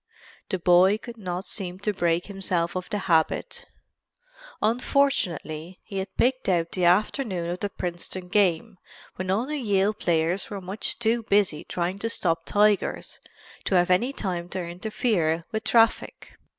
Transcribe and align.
The 0.49 0.57
boy 0.57 0.97
could 0.97 1.17
not 1.19 1.45
seem 1.45 1.77
to 1.81 1.93
break 1.93 2.25
himself 2.25 2.75
of 2.75 2.89
the 2.89 2.97
habit. 3.05 3.67
Unfortunately 4.59 5.77
he 5.83 5.99
had 5.99 6.17
picked 6.17 6.49
out 6.49 6.71
the 6.71 6.85
afternoon 6.85 7.51
of 7.51 7.59
the 7.59 7.69
Princeton 7.69 8.27
game 8.27 8.79
when 9.17 9.29
all 9.29 9.45
the 9.45 9.59
Yale 9.59 9.93
players 9.93 10.49
were 10.49 10.59
much 10.59 10.97
too 10.97 11.21
busy 11.21 11.63
trying 11.63 11.99
to 11.99 12.09
stop 12.09 12.45
Tigers 12.45 13.19
to 13.65 13.75
have 13.75 13.91
any 13.91 14.11
time 14.11 14.49
to 14.49 14.63
interfere 14.63 15.43
with 15.51 15.65
traffic. 15.65 16.33